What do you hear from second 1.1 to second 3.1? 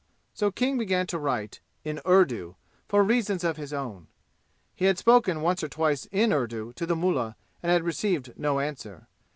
write, in Urdu, for